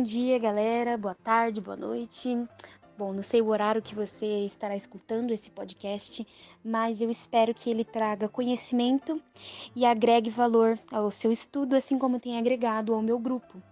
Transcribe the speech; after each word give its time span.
Bom 0.00 0.04
dia, 0.04 0.38
galera. 0.38 0.96
Boa 0.96 1.14
tarde, 1.14 1.60
boa 1.60 1.76
noite. 1.76 2.34
Bom, 2.96 3.12
não 3.12 3.22
sei 3.22 3.42
o 3.42 3.48
horário 3.48 3.82
que 3.82 3.94
você 3.94 4.46
estará 4.46 4.74
escutando 4.74 5.30
esse 5.30 5.50
podcast, 5.50 6.26
mas 6.64 7.02
eu 7.02 7.10
espero 7.10 7.52
que 7.52 7.68
ele 7.68 7.84
traga 7.84 8.26
conhecimento 8.26 9.20
e 9.76 9.84
agregue 9.84 10.30
valor 10.30 10.78
ao 10.90 11.10
seu 11.10 11.30
estudo, 11.30 11.76
assim 11.76 11.98
como 11.98 12.18
tem 12.18 12.38
agregado 12.38 12.94
ao 12.94 13.02
meu 13.02 13.18
grupo. 13.18 13.62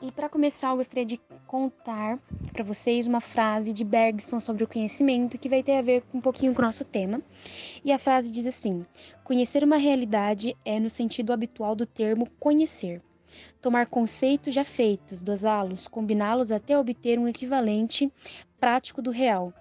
E 0.00 0.10
para 0.10 0.30
começar, 0.30 0.70
eu 0.70 0.76
gostaria 0.76 1.04
de 1.04 1.20
contar 1.46 2.18
para 2.54 2.64
vocês 2.64 3.06
uma 3.06 3.20
frase 3.20 3.70
de 3.70 3.84
Bergson 3.84 4.40
sobre 4.40 4.64
o 4.64 4.68
conhecimento 4.68 5.36
que 5.36 5.46
vai 5.46 5.62
ter 5.62 5.76
a 5.76 5.82
ver 5.82 6.02
um 6.14 6.22
pouquinho 6.22 6.54
com 6.54 6.62
o 6.62 6.64
nosso 6.64 6.86
tema. 6.86 7.20
E 7.84 7.92
a 7.92 7.98
frase 7.98 8.32
diz 8.32 8.46
assim: 8.46 8.82
Conhecer 9.22 9.62
uma 9.62 9.76
realidade 9.76 10.56
é 10.64 10.80
no 10.80 10.88
sentido 10.88 11.34
habitual 11.34 11.76
do 11.76 11.84
termo 11.84 12.30
conhecer. 12.40 13.02
Tomar 13.60 13.86
conceitos 13.86 14.54
já 14.54 14.64
feitos, 14.64 15.22
dosá-los, 15.22 15.88
combiná-los 15.88 16.52
até 16.52 16.78
obter 16.78 17.18
um 17.18 17.28
equivalente 17.28 18.12
prático 18.58 19.02
do 19.02 19.10
real. 19.10 19.52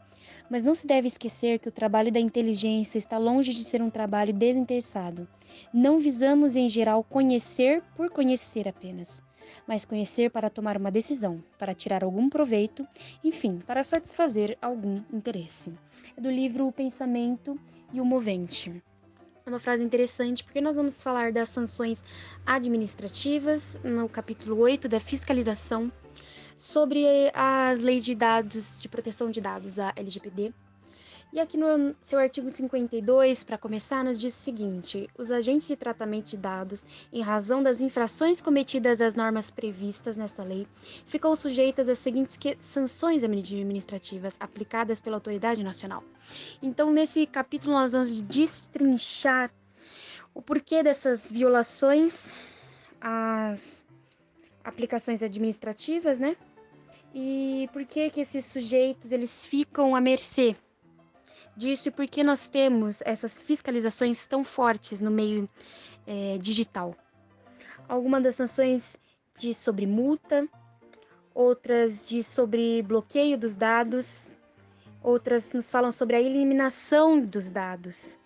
Mas 0.50 0.64
não 0.64 0.76
se 0.76 0.86
deve 0.86 1.08
esquecer 1.08 1.60
que 1.60 1.70
o 1.70 1.72
trabalho 1.72 2.12
da 2.12 2.20
inteligência 2.20 2.98
está 2.98 3.18
longe 3.18 3.54
de 3.54 3.64
ser 3.64 3.82
um 3.82 3.90
trabalho 3.90 4.34
desinteressado. 4.34 5.28
Não 5.74 6.00
visamos, 6.00 6.56
em 6.56 6.68
geral, 6.68 7.04
conhecer 7.04 7.82
por 7.96 8.10
conhecer 8.10 8.68
apenas, 8.68 9.24
mas 9.68 9.86
conhecer 9.86 10.30
para 10.30 10.50
tomar 10.50 10.78
uma 10.78 10.92
decisão, 10.92 11.44
para 11.58 11.74
tirar 11.74 12.04
algum 12.04 12.30
proveito, 12.30 12.88
enfim, 13.24 13.60
para 13.66 13.84
satisfazer 13.84 14.58
algum 14.62 15.02
interesse. 15.12 15.74
É 16.16 16.22
do 16.22 16.30
livro 16.30 16.68
O 16.68 16.72
Pensamento 16.72 17.60
e 17.92 18.00
o 18.00 18.06
Movente. 18.06 18.82
É 19.46 19.50
uma 19.52 19.60
frase 19.60 19.84
interessante 19.84 20.44
porque 20.44 20.60
nós 20.60 20.76
vamos 20.76 21.04
falar 21.04 21.32
das 21.32 21.50
sanções 21.50 22.04
administrativas 22.44 23.80
no 23.84 24.10
capítulo 24.10 24.58
8 24.58 24.90
da 24.90 25.00
fiscalização 25.00 25.92
sobre 26.58 27.06
as 27.32 27.80
leis 27.80 28.04
de 28.04 28.16
dados, 28.16 28.82
de 28.82 28.90
proteção 28.90 29.30
de 29.30 29.40
dados, 29.40 29.78
a 29.78 29.94
LGPD. 29.96 30.52
E 31.34 31.40
aqui 31.40 31.58
no 31.58 31.94
seu 32.00 32.18
artigo 32.18 32.50
52, 32.50 33.44
para 33.44 33.58
começar, 33.58 34.04
nos 34.04 34.18
diz 34.18 34.34
o 34.34 34.42
seguinte: 34.42 35.10
os 35.18 35.32
agentes 35.32 35.68
de 35.68 35.76
tratamento 35.76 36.30
de 36.30 36.38
dados, 36.38 36.88
em 37.12 37.22
razão 37.22 37.62
das 37.62 37.82
infrações 37.82 38.40
cometidas 38.40 39.02
às 39.02 39.16
normas 39.16 39.52
previstas 39.52 40.16
nesta 40.16 40.44
lei, 40.44 40.66
ficam 41.06 41.36
sujeitas 41.36 41.90
às 41.90 42.00
seguintes 42.00 42.40
sanções 42.60 43.24
administrativas 43.24 44.36
aplicadas 44.40 45.02
pela 45.02 45.18
autoridade 45.18 45.64
nacional. 45.64 46.04
Então, 46.62 46.94
nesse 46.94 47.26
capítulo, 47.26 47.74
nós 47.74 47.92
vamos 47.92 48.22
destrinchar 48.22 49.52
o 50.34 50.42
porquê 50.42 50.84
dessas 50.84 51.32
violações 51.32 52.34
às 53.02 53.86
aplicações 54.64 55.22
administrativas, 55.22 56.20
né? 56.20 56.38
E 57.14 57.70
por 57.74 57.84
que 57.86 58.10
que 58.10 58.22
esses 58.22 58.46
sujeitos 58.46 59.12
eles 59.12 59.46
ficam 59.46 59.96
à 59.96 60.02
mercê 60.02 60.56
disso 61.56 61.88
e 61.88 61.92
por 61.92 62.08
que 62.08 62.24
nós 62.24 62.50
temos 62.50 63.02
essas 63.06 63.42
fiscalizações 63.42 64.28
tão 64.28 64.44
fortes 64.44 65.00
no 65.02 65.12
meio 65.12 65.48
é, 66.06 66.38
digital? 66.40 66.96
Algumas 67.88 68.24
das 68.24 68.36
sanções 68.36 68.98
diz 69.38 69.58
sobre 69.58 69.86
multa, 69.86 70.48
outras 71.34 72.08
diz 72.08 72.26
sobre 72.26 72.82
bloqueio 72.82 73.38
dos 73.38 73.56
dados, 73.56 74.32
outras 75.04 75.54
nos 75.54 75.70
falam 75.70 75.92
sobre 75.92 76.16
a 76.16 76.22
eliminação 76.22 77.20
dos 77.22 77.52
dados 77.52 78.18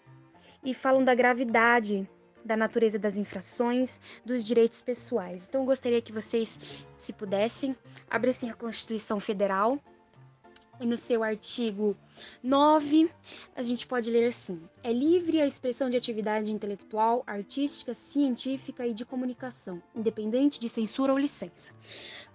e 0.63 0.73
falam 0.73 1.03
da 1.03 1.13
gravidade 1.13 2.07
da 2.44 2.55
natureza 2.55 2.97
das 2.97 3.17
infrações, 3.17 4.02
dos 4.25 4.44
direitos 4.44 4.81
pessoais. 4.81 5.47
Então, 5.47 5.66
gostaria 5.66 6.02
que 6.02 6.11
vocês, 6.11 6.59
se 6.97 7.11
pudessem, 7.11 7.75
abrissem 8.09 8.50
a 8.50 8.53
Constituição 8.53 9.19
Federal 9.19 9.77
e 10.79 10.85
no 10.85 10.95
seu 10.95 11.23
artigo 11.23 11.95
9, 12.41 13.09
a 13.56 13.62
gente 13.63 13.85
pode 13.85 14.09
ler 14.09 14.28
assim: 14.28 14.62
é 14.84 14.91
livre 14.91 15.41
a 15.41 15.47
expressão 15.47 15.90
de 15.90 15.97
atividade 15.97 16.51
intelectual, 16.51 17.23
artística, 17.28 17.94
científica 17.94 18.85
e 18.88 18.94
de 18.94 19.06
comunicação, 19.06 19.81
independente 19.95 20.59
de 20.59 20.69
censura 20.69 21.12
ou 21.12 21.19
licença. 21.19 21.73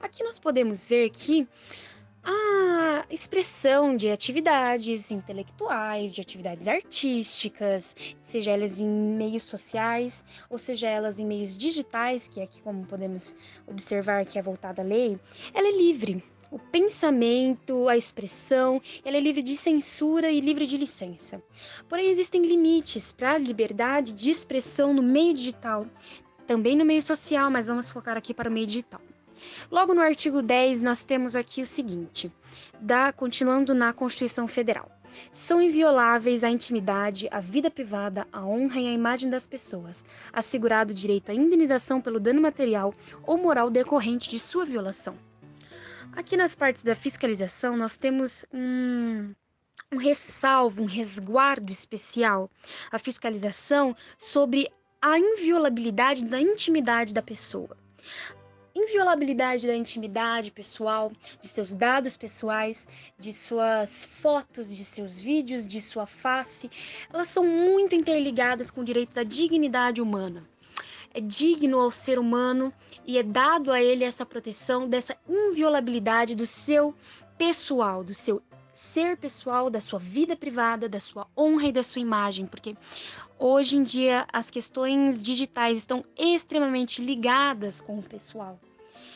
Aqui 0.01 0.23
nós 0.23 0.39
podemos 0.39 0.85
ver 0.85 1.11
que 1.11 1.49
a 2.27 3.05
expressão 3.11 3.95
de 3.95 4.11
atividades 4.11 5.11
intelectuais, 5.11 6.15
de 6.15 6.23
atividades 6.23 6.67
artísticas, 6.67 7.95
seja 8.23 8.51
elas 8.51 8.81
em 8.81 8.89
meios 8.89 9.45
sociais 9.45 10.25
ou 10.49 10.59
seja 10.59 10.89
elas 10.89 11.19
em 11.19 11.27
meios 11.27 11.57
digitais, 11.57 12.27
que 12.27 12.41
é 12.41 12.45
aqui 12.45 12.63
como 12.63 12.87
podemos 12.87 13.37
observar 13.67 14.25
que 14.25 14.39
é 14.39 14.43
voltada 14.43 14.81
à 14.81 14.85
lei, 14.85 15.19
ela 15.53 15.69
é 15.69 15.77
livre. 15.77 16.25
O 16.55 16.59
pensamento, 16.71 17.89
a 17.89 17.97
expressão, 17.97 18.81
ela 19.05 19.17
é 19.17 19.21
livre 19.21 19.43
de 19.43 19.57
censura 19.57 20.31
e 20.31 20.39
livre 20.39 20.65
de 20.69 20.77
licença. 20.77 21.43
Porém, 21.89 22.09
existem 22.09 22.43
limites 22.43 23.13
para 23.13 23.33
a 23.33 23.39
liberdade 23.39 24.13
de 24.13 24.31
expressão 24.31 24.95
no 24.95 25.03
meio 25.03 25.35
digital, 25.35 25.85
também 26.47 26.77
no 26.77 26.85
meio 26.85 27.03
social, 27.03 27.51
mas 27.51 27.67
vamos 27.67 27.91
focar 27.91 28.17
aqui 28.17 28.33
para 28.33 28.49
o 28.49 28.53
meio 28.53 28.69
digital. 28.69 29.01
Logo 29.69 29.95
no 29.95 30.01
artigo 30.01 30.41
10, 30.41 30.81
nós 30.81 31.03
temos 31.03 31.35
aqui 31.35 31.61
o 31.61 31.67
seguinte, 31.67 32.31
da 32.81 33.13
continuando 33.13 33.75
na 33.75 33.93
Constituição 33.93 34.47
Federal. 34.47 34.89
São 35.33 35.61
invioláveis 35.61 36.45
a 36.45 36.51
intimidade, 36.51 37.27
a 37.33 37.41
vida 37.41 37.69
privada, 37.69 38.29
a 38.33 38.47
honra 38.47 38.81
e 38.81 38.87
a 38.87 38.93
imagem 38.93 39.29
das 39.29 39.45
pessoas, 39.45 40.05
assegurado 40.33 40.93
o 40.93 40.95
direito 40.95 41.33
à 41.33 41.35
indenização 41.35 42.01
pelo 42.01 42.21
dano 42.21 42.41
material 42.41 42.95
ou 43.25 43.37
moral 43.37 43.71
decorrente 43.71 44.31
de 44.31 44.39
sua 44.39 44.65
violação. 44.65 45.17
Aqui 46.13 46.37
nas 46.37 46.55
partes 46.55 46.83
da 46.83 46.95
fiscalização, 46.95 47.77
nós 47.77 47.97
temos 47.97 48.45
um, 48.53 49.35
um 49.93 49.97
ressalvo, 49.97 50.83
um 50.83 50.87
resguardo 50.87 51.73
especial, 51.73 52.51
a 52.91 52.99
fiscalização 52.99 53.97
sobre 54.19 54.71
a 55.01 55.19
inviolabilidade 55.19 56.25
da 56.25 56.41
intimidade 56.41 57.13
da 57.13 57.23
pessoa 57.23 57.77
inviolabilidade 58.75 59.67
da 59.67 59.77
intimidade 59.77 60.51
pessoal, 60.51 61.13
de 61.41 61.49
seus 61.49 61.75
dados 61.75 62.17
pessoais, 62.17 62.89
de 63.17 63.33
suas 63.33 64.05
fotos, 64.05 64.75
de 64.75 64.85
seus 64.85 65.19
vídeos, 65.19 65.67
de 65.67 65.81
sua 65.81 66.07
face, 66.07 66.71
elas 67.13 67.29
são 67.29 67.45
muito 67.45 67.95
interligadas 67.95 68.71
com 68.71 68.81
o 68.81 68.85
direito 68.85 69.15
da 69.15 69.23
dignidade 69.23 70.03
humana. 70.03 70.45
É 71.15 71.21
digno 71.21 71.79
ao 71.79 71.91
ser 71.91 72.19
humano 72.19 72.73
e 73.07 73.17
é 73.17 73.23
dado 73.23 73.71
a 73.71 73.81
ele 73.81 74.05
essa 74.05 74.27
proteção 74.27 74.89
dessa 74.89 75.17
inviolabilidade 75.29 76.35
do 76.35 76.45
seu 76.45 76.95
pessoal, 77.39 78.03
do 78.03 78.13
seu 78.13 78.43
ser 78.75 79.17
pessoal, 79.17 79.71
da 79.71 79.81
sua 79.81 80.01
vida 80.01 80.37
privada, 80.37 80.89
da 80.89 80.99
sua 80.99 81.27
honra 81.39 81.69
e 81.69 81.73
da 81.73 81.83
sua 81.83 82.03
imagem, 82.03 82.47
porque 82.47 82.77
hoje 83.39 83.77
em 83.77 83.83
dia 83.83 84.27
as 84.33 84.51
questões 84.51 85.23
digitais 85.23 85.79
estão 85.79 86.05
extremamente 86.19 87.01
ligadas 87.01 87.81
com 87.81 87.99
o 87.99 88.03
pessoal. 88.03 88.59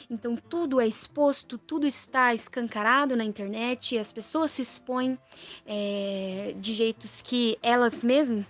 Então 0.09 0.37
tudo 0.37 0.81
é 0.81 0.87
exposto, 0.87 1.59
tudo 1.59 1.87
está 1.87 2.33
escancarado 2.33 3.17
na 3.17 3.25
internet 3.25 3.99
as 3.99 4.13
pessoas 4.13 4.53
se 4.53 4.63
expõem 4.63 5.19
é, 5.67 6.55
de 6.59 6.73
jeitos 6.73 7.21
que 7.21 7.59
elas 7.61 8.03
mesmas 8.03 8.47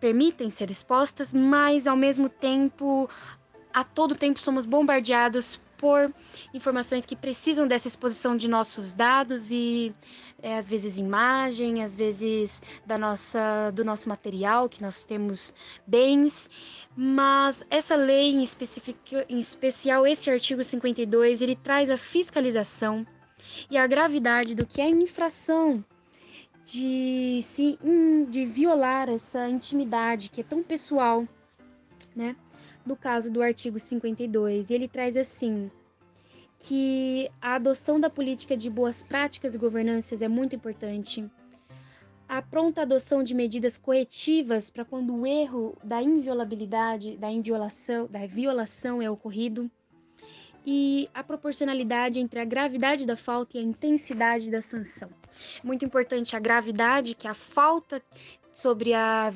permitem 0.00 0.50
ser 0.50 0.70
expostas, 0.70 1.32
mas 1.32 1.86
ao 1.86 1.96
mesmo 1.96 2.28
tempo, 2.28 3.08
a 3.72 3.84
todo 3.84 4.14
tempo 4.14 4.38
somos 4.38 4.64
bombardeados 4.64 5.60
por 5.76 6.12
informações 6.54 7.04
que 7.04 7.14
precisam 7.14 7.66
dessa 7.66 7.88
exposição 7.88 8.36
de 8.36 8.48
nossos 8.48 8.94
dados 8.94 9.50
e 9.50 9.94
é, 10.42 10.56
às 10.56 10.68
vezes 10.68 10.96
imagem, 10.98 11.82
às 11.82 11.94
vezes 11.94 12.62
da 12.84 12.96
nossa, 12.96 13.70
do 13.72 13.84
nosso 13.84 14.08
material 14.08 14.68
que 14.68 14.82
nós 14.82 15.04
temos 15.04 15.54
bens, 15.86 16.48
mas 16.96 17.64
essa 17.70 17.94
lei 17.94 18.32
em, 18.34 18.48
em 19.28 19.38
especial 19.38 20.06
esse 20.06 20.30
artigo 20.30 20.64
52 20.64 21.42
ele 21.42 21.56
traz 21.56 21.90
a 21.90 21.96
fiscalização 21.96 23.06
e 23.70 23.76
a 23.76 23.86
gravidade 23.86 24.54
do 24.54 24.66
que 24.66 24.80
é 24.80 24.88
infração 24.88 25.84
de 26.66 27.40
se 27.42 27.78
de 28.28 28.44
violar 28.44 29.08
essa 29.08 29.48
intimidade 29.48 30.28
que 30.28 30.40
é 30.40 30.44
tão 30.44 30.64
pessoal, 30.64 31.26
né? 32.14 32.34
no 32.84 32.96
caso 32.96 33.30
do 33.30 33.40
artigo 33.40 33.78
52, 33.78 34.70
e 34.70 34.74
ele 34.74 34.88
traz 34.88 35.16
assim 35.16 35.70
que 36.58 37.30
a 37.40 37.54
adoção 37.54 38.00
da 38.00 38.10
política 38.10 38.56
de 38.56 38.68
boas 38.68 39.04
práticas 39.04 39.54
e 39.54 39.58
governanças 39.58 40.22
é 40.22 40.28
muito 40.28 40.56
importante. 40.56 41.24
A 42.28 42.42
pronta 42.42 42.82
adoção 42.82 43.22
de 43.22 43.34
medidas 43.34 43.78
corretivas 43.78 44.70
para 44.70 44.84
quando 44.84 45.14
o 45.14 45.26
erro 45.26 45.76
da 45.84 46.02
inviolabilidade, 46.02 47.16
da 47.16 47.30
inviolação, 47.30 48.06
da 48.06 48.26
violação 48.26 49.00
é 49.00 49.08
ocorrido. 49.08 49.70
E 50.64 51.08
a 51.14 51.22
proporcionalidade 51.22 52.18
entre 52.18 52.40
a 52.40 52.44
gravidade 52.44 53.06
da 53.06 53.16
falta 53.16 53.56
e 53.56 53.60
a 53.60 53.62
intensidade 53.62 54.50
da 54.50 54.60
sanção. 54.60 55.08
Muito 55.62 55.84
importante 55.84 56.36
a 56.36 56.38
gravidade, 56.38 57.14
que 57.14 57.28
a 57.28 57.34
falta 57.34 58.02
sobre 58.52 58.94
a, 58.94 59.30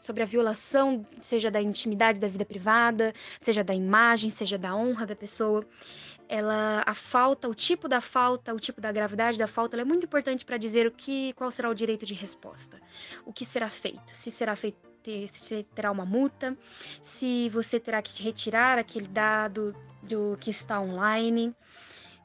sobre 0.00 0.22
a 0.22 0.26
violação, 0.26 1.06
seja 1.20 1.50
da 1.50 1.60
intimidade 1.60 2.18
da 2.18 2.28
vida 2.28 2.46
privada, 2.46 3.12
seja 3.38 3.62
da 3.62 3.74
imagem, 3.74 4.30
seja 4.30 4.56
da 4.56 4.74
honra 4.74 5.06
da 5.06 5.14
pessoa. 5.14 5.62
ela 6.26 6.82
a 6.86 6.94
falta, 6.94 7.46
o 7.46 7.54
tipo 7.54 7.86
da 7.86 8.00
falta, 8.00 8.54
o 8.54 8.58
tipo 8.58 8.80
da 8.80 8.90
gravidade 8.90 9.36
da 9.36 9.46
falta, 9.46 9.76
é 9.78 9.84
muito 9.84 10.06
importante 10.06 10.44
para 10.46 10.56
dizer 10.56 10.86
o 10.86 10.90
que, 10.90 11.34
qual 11.34 11.50
será 11.50 11.68
o 11.68 11.74
direito 11.74 12.06
de 12.06 12.14
resposta, 12.14 12.80
o 13.26 13.32
que 13.32 13.44
será 13.44 13.68
feito, 13.68 14.16
se 14.16 14.30
será 14.30 14.56
feito 14.56 14.94
se 15.30 15.62
terá 15.74 15.90
uma 15.90 16.06
multa, 16.06 16.56
se 17.02 17.50
você 17.50 17.78
terá 17.78 18.00
que 18.00 18.22
retirar 18.22 18.78
aquele 18.78 19.06
dado 19.06 19.76
do 20.02 20.36
que 20.40 20.50
está 20.50 20.80
online, 20.80 21.54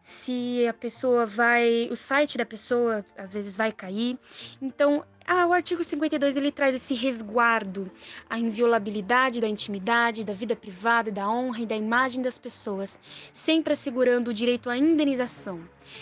se 0.09 0.65
a 0.67 0.73
pessoa 0.73 1.23
vai, 1.25 1.87
o 1.91 1.95
site 1.95 2.35
da 2.35 2.45
pessoa 2.45 3.05
às 3.15 3.31
vezes 3.31 3.55
vai 3.55 3.71
cair. 3.71 4.17
Então, 4.59 5.05
ah, 5.25 5.45
o 5.45 5.53
artigo 5.53 5.83
52 5.83 6.35
ele 6.35 6.51
traz 6.51 6.73
esse 6.73 6.95
resguardo 6.95 7.91
à 8.27 8.39
inviolabilidade 8.39 9.39
da 9.39 9.47
intimidade, 9.47 10.23
da 10.23 10.33
vida 10.33 10.55
privada, 10.55 11.11
da 11.11 11.29
honra 11.29 11.61
e 11.61 11.65
da 11.67 11.75
imagem 11.75 12.23
das 12.23 12.39
pessoas, 12.39 12.99
sempre 13.31 13.73
assegurando 13.73 14.31
o 14.31 14.33
direito 14.33 14.67
à 14.67 14.75
indenização. 14.75 15.61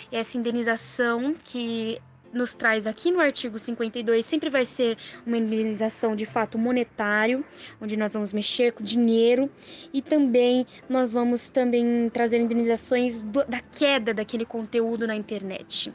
E 0.10 0.16
essa 0.16 0.38
indenização 0.38 1.36
que 1.44 2.02
nos 2.38 2.54
traz 2.54 2.88
aqui 2.88 3.12
no 3.12 3.20
artigo 3.20 3.58
52 3.60 4.26
sempre 4.26 4.50
vai 4.50 4.66
ser 4.66 4.98
uma 5.26 5.38
indenização 5.38 6.16
de 6.16 6.26
fato 6.26 6.58
monetário, 6.58 7.44
onde 7.82 7.98
nós 7.98 8.14
vamos 8.14 8.32
mexer 8.32 8.72
com 8.74 8.84
dinheiro 8.84 9.50
e 9.92 10.02
também 10.02 10.66
nós 10.88 11.12
vamos 11.12 11.50
também 11.50 12.10
trazer 12.10 12.40
indenizações 12.40 13.22
do, 13.24 13.44
da 13.46 13.60
queda 13.60 14.14
daquele 14.14 14.46
conteúdo 14.46 15.08
na 15.08 15.16
internet. 15.16 15.94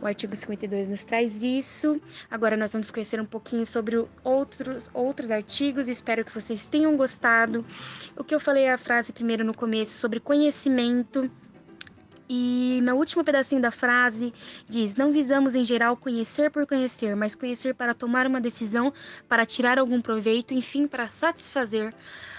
O 0.00 0.06
artigo 0.06 0.34
52 0.36 0.88
nos 0.88 1.04
traz 1.04 1.42
isso. 1.42 2.00
Agora 2.30 2.56
nós 2.56 2.72
vamos 2.72 2.90
conhecer 2.90 3.20
um 3.20 3.24
pouquinho 3.24 3.66
sobre 3.66 3.96
outros, 4.22 4.88
outros 4.94 5.30
artigos. 5.30 5.88
Espero 5.88 6.24
que 6.24 6.32
vocês 6.32 6.68
tenham 6.68 6.96
gostado. 6.96 7.66
O 8.16 8.22
que 8.22 8.34
eu 8.34 8.38
falei 8.38 8.68
a 8.68 8.78
frase 8.78 9.12
primeiro 9.12 9.44
no 9.44 9.52
começo 9.54 9.98
sobre 9.98 10.20
conhecimento. 10.20 11.28
E 12.28 12.80
no 12.82 12.96
último 12.96 13.24
pedacinho 13.24 13.60
da 13.60 13.70
frase 13.70 14.34
diz: 14.68 14.94
Não 14.94 15.12
visamos 15.12 15.54
em 15.54 15.64
geral 15.64 15.96
conhecer 15.96 16.50
por 16.50 16.66
conhecer, 16.66 17.16
mas 17.16 17.34
conhecer 17.34 17.74
para 17.74 17.94
tomar 17.94 18.26
uma 18.26 18.40
decisão, 18.40 18.92
para 19.28 19.46
tirar 19.46 19.78
algum 19.78 20.00
proveito, 20.00 20.52
enfim, 20.52 20.86
para 20.86 21.08
satisfazer 21.08 21.94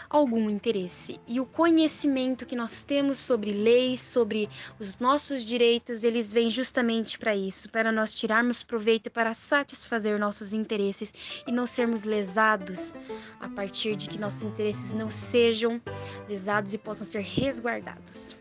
algum 0.10 0.50
interesse. 0.50 1.20
E 1.28 1.40
o 1.40 1.46
conhecimento 1.46 2.46
que 2.46 2.56
nós 2.56 2.84
temos 2.84 3.20
sobre 3.20 3.52
leis, 3.52 4.02
sobre 4.02 4.50
os 4.80 4.98
nossos 4.98 5.46
direitos, 5.46 6.04
eles 6.04 6.34
vêm 6.34 6.50
justamente 6.50 7.20
para 7.20 7.36
isso, 7.36 7.70
para 7.70 7.92
nós 7.92 8.14
tirarmos 8.14 8.64
proveito 8.64 9.12
para 9.12 9.34
satisfazer 9.34 10.20
nossos 10.20 10.52
interesses 10.52 11.14
e 11.46 11.52
não 11.52 11.68
sermos 11.68 12.04
lesados 12.04 12.94
a 13.40 13.48
partir 13.50 13.96
de 13.96 14.10
que 14.10 14.20
nossos 14.20 14.44
interesses 14.44 14.94
não 14.94 15.12
sejam 15.12 15.80
lesados 16.28 16.74
e 16.74 16.78
possam 16.78 17.06
ser 17.06 17.22
resguardados. 17.22 18.36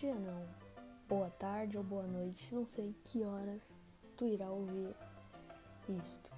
Dia 0.00 0.14
não, 0.14 0.46
boa 1.08 1.30
tarde 1.30 1.76
ou 1.78 1.84
boa 1.84 2.06
noite, 2.06 2.54
não 2.54 2.66
sei 2.66 2.94
que 3.04 3.22
horas 3.22 3.72
tu 4.16 4.26
irá 4.26 4.50
ouvir 4.50 4.94
isto. 6.02 6.30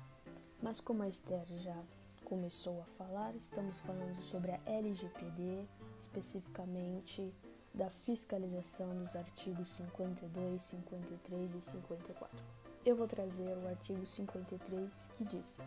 Mas 0.62 0.80
como 0.80 1.02
a 1.02 1.08
Esther 1.08 1.44
já 1.58 1.76
começou 2.24 2.80
a 2.80 2.84
falar, 2.84 3.34
estamos 3.34 3.80
falando 3.80 4.22
sobre 4.22 4.52
a 4.52 4.60
LGPD, 4.66 5.64
especificamente 5.98 7.34
da 7.74 7.90
fiscalização 7.90 8.96
dos 8.96 9.16
artigos 9.16 9.68
52, 9.70 10.62
53 10.62 11.54
e 11.54 11.62
54. 11.62 12.38
Eu 12.84 12.96
vou 12.96 13.06
trazer 13.06 13.56
o 13.58 13.68
artigo 13.68 14.04
53 14.04 15.10
que 15.16 15.24
diz: 15.24 15.60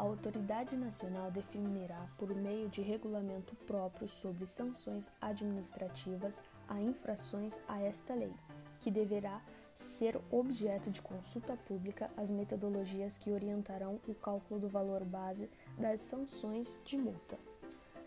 a 0.00 0.02
autoridade 0.02 0.74
nacional 0.76 1.30
definirá, 1.30 2.08
por 2.16 2.34
meio 2.34 2.70
de 2.70 2.80
regulamento 2.80 3.54
próprio 3.66 4.08
sobre 4.08 4.46
sanções 4.46 5.12
administrativas, 5.20 6.40
a 6.66 6.80
infrações 6.80 7.60
a 7.68 7.78
esta 7.82 8.14
lei, 8.14 8.32
que 8.80 8.90
deverá 8.90 9.42
ser 9.74 10.18
objeto 10.30 10.90
de 10.90 11.02
consulta 11.02 11.54
pública 11.54 12.10
as 12.16 12.30
metodologias 12.30 13.18
que 13.18 13.30
orientarão 13.30 14.00
o 14.08 14.14
cálculo 14.14 14.58
do 14.58 14.70
valor 14.70 15.04
base 15.04 15.50
das 15.76 16.00
sanções 16.00 16.80
de 16.82 16.96
multa. 16.96 17.38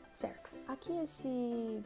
Certo, 0.10 0.50
aqui 0.68 0.94
esse 0.98 1.84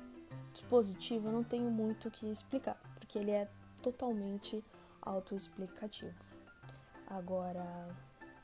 dispositivo 0.54 1.28
eu 1.28 1.34
não 1.34 1.44
tenho 1.44 1.70
muito 1.70 2.08
o 2.08 2.12
que 2.12 2.32
explicar, 2.32 2.80
porque 2.96 3.20
ele 3.20 3.32
é 3.32 3.50
totalmente 3.82 4.64
autoexplicativo. 5.02 6.24
Agora, 7.10 7.90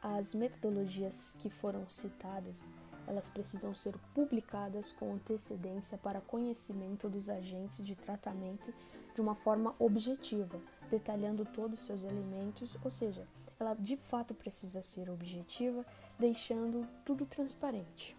as 0.04 0.36
metodologias 0.36 1.36
que 1.40 1.50
foram 1.50 1.90
citadas 1.90 2.70
elas 3.08 3.30
precisam 3.30 3.74
ser 3.74 3.98
publicadas 4.14 4.92
com 4.92 5.14
antecedência 5.14 5.98
para 5.98 6.22
conhecimento 6.22 7.10
dos 7.10 7.30
agentes 7.30 7.86
de 7.86 7.96
tratamento 7.96 8.74
de 9.14 9.22
uma 9.22 9.36
forma 9.36 9.76
objetiva, 9.78 10.60
detalhando 10.90 11.46
todos 11.46 11.80
os 11.80 11.86
seus 11.86 12.04
elementos, 12.04 12.78
ou 12.84 12.90
seja, 12.90 13.28
ela 13.60 13.74
de 13.74 13.96
fato 13.96 14.34
precisa 14.34 14.82
ser 14.82 15.10
objetiva, 15.10 15.86
deixando 16.18 16.88
tudo 17.06 17.26
transparente. 17.26 18.18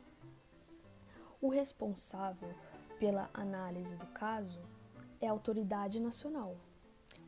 O 1.41 1.49
responsável 1.49 2.55
pela 2.99 3.29
análise 3.35 3.97
do 3.97 4.07
caso 4.07 4.61
é 5.21 5.29
a 5.29 5.33
autoridade 5.33 5.99
nacional, 5.99 6.57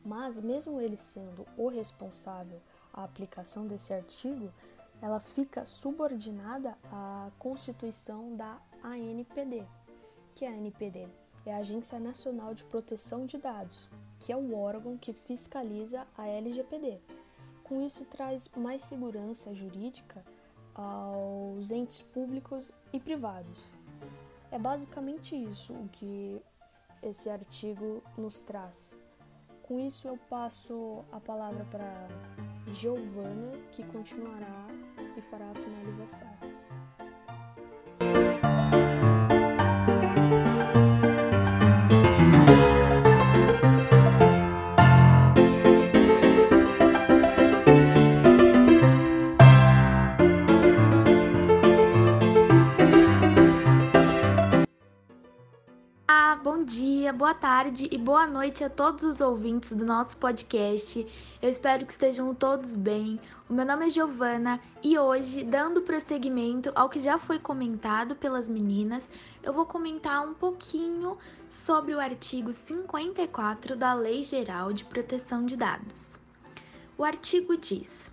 mas 0.05 0.39
mesmo 0.39 0.79
ele 0.79 0.95
sendo 0.95 1.45
o 1.57 1.67
responsável 1.67 2.61
à 2.97 3.03
aplicação 3.03 3.67
desse 3.67 3.93
artigo, 3.93 4.51
ela 5.01 5.19
fica 5.19 5.63
subordinada 5.65 6.75
à 6.91 7.29
constituição 7.37 8.35
da 8.35 8.59
ANPD. 8.83 9.63
Que 10.33 10.45
é 10.45 10.49
a 10.49 10.51
ANPD? 10.51 11.07
É 11.45 11.53
a 11.53 11.59
Agência 11.59 11.99
Nacional 11.99 12.53
de 12.53 12.63
Proteção 12.65 13.25
de 13.25 13.37
Dados, 13.37 13.87
que 14.19 14.33
é 14.33 14.35
o 14.35 14.57
órgão 14.57 14.97
que 14.97 15.13
fiscaliza 15.13 16.05
a 16.17 16.27
LGPD. 16.27 16.99
Com 17.63 17.81
isso, 17.81 18.03
traz 18.05 18.49
mais 18.57 18.81
segurança 18.81 19.53
jurídica 19.53 20.25
aos 20.73 21.71
entes 21.71 22.01
públicos 22.01 22.73
e 22.91 22.99
privados. 22.99 23.63
É 24.51 24.57
basicamente 24.57 25.35
isso 25.35 25.73
o 25.73 25.87
que 25.89 26.41
esse 27.01 27.29
artigo 27.29 28.01
nos 28.17 28.41
traz. 28.41 28.95
Com 29.67 29.81
isso, 29.81 30.07
eu 30.07 30.17
passo 30.29 31.03
a 31.11 31.19
palavra 31.19 31.65
para 31.65 32.07
Giovana, 32.71 33.51
que 33.73 33.83
continuará 33.83 34.65
e 35.17 35.21
fará 35.23 35.51
a 35.51 35.55
finalização. 35.55 36.46
Tarde 57.37 57.87
e 57.91 57.99
boa 57.99 58.25
noite 58.25 58.63
a 58.63 58.69
todos 58.69 59.03
os 59.03 59.21
ouvintes 59.21 59.69
do 59.69 59.85
nosso 59.85 60.17
podcast. 60.17 61.05
Eu 61.39 61.47
espero 61.47 61.85
que 61.85 61.91
estejam 61.91 62.33
todos 62.33 62.75
bem. 62.75 63.19
O 63.47 63.53
meu 63.53 63.63
nome 63.63 63.85
é 63.85 63.89
Giovana 63.89 64.59
e 64.81 64.97
hoje, 64.97 65.43
dando 65.43 65.83
prosseguimento 65.83 66.71
ao 66.73 66.89
que 66.89 66.99
já 66.99 67.19
foi 67.19 67.37
comentado 67.37 68.15
pelas 68.15 68.49
meninas, 68.49 69.07
eu 69.43 69.53
vou 69.53 69.67
comentar 69.67 70.27
um 70.27 70.33
pouquinho 70.33 71.15
sobre 71.47 71.93
o 71.93 71.99
artigo 71.99 72.51
54 72.51 73.75
da 73.75 73.93
Lei 73.93 74.23
Geral 74.23 74.73
de 74.73 74.83
Proteção 74.83 75.45
de 75.45 75.55
Dados. 75.55 76.17
O 76.97 77.03
artigo 77.03 77.55
diz: 77.55 78.11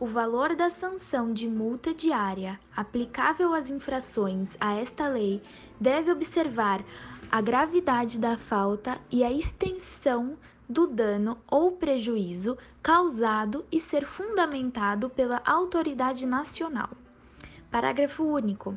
o 0.00 0.06
valor 0.06 0.56
da 0.56 0.68
sanção 0.68 1.32
de 1.32 1.46
multa 1.46 1.94
diária 1.94 2.58
aplicável 2.76 3.54
às 3.54 3.70
infrações 3.70 4.56
a 4.60 4.74
esta 4.74 5.06
lei 5.06 5.40
deve 5.80 6.10
observar 6.10 6.84
a 7.30 7.40
gravidade 7.40 8.18
da 8.18 8.36
falta 8.36 9.00
e 9.10 9.24
a 9.24 9.32
extensão 9.32 10.36
do 10.68 10.86
dano 10.86 11.38
ou 11.50 11.72
prejuízo 11.72 12.56
causado 12.82 13.64
e 13.70 13.80
ser 13.80 14.04
fundamentado 14.06 15.10
pela 15.10 15.42
autoridade 15.44 16.26
nacional. 16.26 16.90
Parágrafo 17.70 18.22
único. 18.24 18.76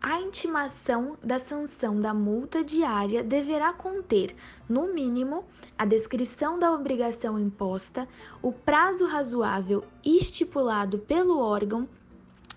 A 0.00 0.20
intimação 0.20 1.16
da 1.22 1.38
sanção 1.38 1.98
da 1.98 2.12
multa 2.12 2.62
diária 2.62 3.22
deverá 3.22 3.72
conter, 3.72 4.36
no 4.68 4.92
mínimo, 4.92 5.46
a 5.78 5.86
descrição 5.86 6.58
da 6.58 6.70
obrigação 6.72 7.38
imposta, 7.38 8.06
o 8.42 8.52
prazo 8.52 9.06
razoável 9.06 9.82
estipulado 10.04 10.98
pelo 10.98 11.40
órgão 11.40 11.88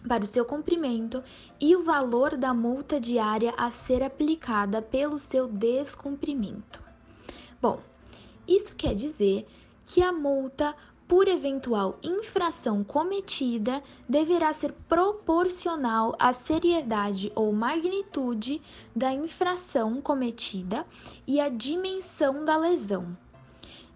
para 0.08 0.24
o 0.24 0.28
seu 0.28 0.44
cumprimento 0.44 1.24
e 1.60 1.76
o 1.76 1.84
valor 1.84 2.36
da 2.36 2.54
multa 2.54 3.00
diária 3.00 3.54
a 3.58 3.72
ser 3.72 4.04
aplicada 4.04 4.82
pelo 4.82 5.18
seu 5.18 5.48
descumprimento. 5.48 6.82
Bom, 7.62 7.80
isso 8.48 8.76
quer 8.76 8.94
dizer 8.94 9.48
que 9.86 10.02
a 10.02 10.12
multa 10.12 10.76
por 11.08 11.28
eventual 11.28 11.98
infração 12.04 12.84
cometida 12.84 13.82
deverá 14.08 14.52
ser 14.52 14.74
proporcional 14.90 16.16
à 16.20 16.34
seriedade 16.34 17.32
ou 17.34 17.52
magnitude 17.54 18.62
da 18.94 19.14
infração 19.14 20.02
cometida 20.02 20.86
e 21.26 21.40
à 21.40 21.48
dimensão 21.48 22.44
da 22.44 22.58
lesão. 22.58 23.18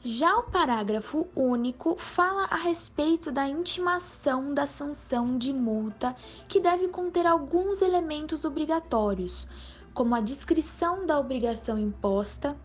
Já 0.04 0.36
o 0.40 0.44
parágrafo 0.44 1.28
único 1.36 1.96
fala 1.96 2.46
a 2.46 2.56
respeito 2.56 3.32
da 3.32 3.48
intimação 3.48 4.52
da 4.52 4.66
sanção 4.66 5.38
de 5.38 5.54
multa, 5.54 6.16
que 6.48 6.60
deve 6.60 6.88
conter 6.88 7.28
alguns 7.28 7.84
elementos 7.84 8.44
obrigatórios, 8.44 9.48
como 9.94 10.16
a 10.16 10.20
descrição 10.20 11.06
da 11.06 11.20
obrigação 11.20 11.78
imposta, 11.78 12.58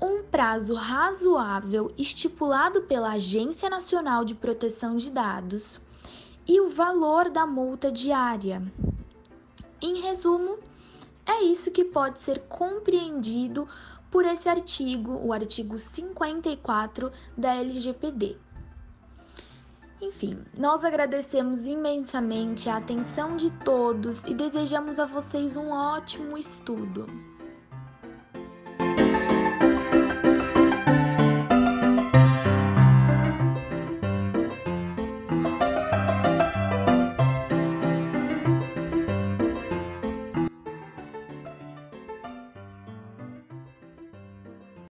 um 0.00 0.22
prazo 0.22 0.74
razoável 0.74 1.92
estipulado 1.98 2.82
pela 2.82 3.14
Agência 3.14 3.68
Nacional 3.68 4.24
de 4.24 4.36
Proteção 4.36 4.96
de 4.96 5.10
Dados 5.10 5.80
e 6.46 6.60
o 6.60 6.70
valor 6.70 7.28
da 7.28 7.44
multa 7.44 7.90
diária. 7.90 8.62
Em 9.82 10.00
resumo, 10.00 10.58
é 11.26 11.42
isso 11.42 11.72
que 11.72 11.84
pode 11.84 12.20
ser 12.20 12.42
compreendido 12.42 13.66
por 14.10 14.24
esse 14.24 14.48
artigo, 14.48 15.12
o 15.22 15.32
artigo 15.32 15.78
54 15.78 17.10
da 17.36 17.54
LGPD. 17.54 18.38
Enfim, 20.00 20.44
nós 20.58 20.84
agradecemos 20.84 21.66
imensamente 21.66 22.68
a 22.68 22.76
atenção 22.76 23.36
de 23.36 23.50
todos 23.64 24.22
e 24.24 24.34
desejamos 24.34 24.98
a 24.98 25.06
vocês 25.06 25.56
um 25.56 25.70
ótimo 25.70 26.36
estudo. 26.36 27.06